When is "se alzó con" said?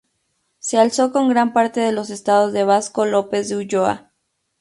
0.57-1.29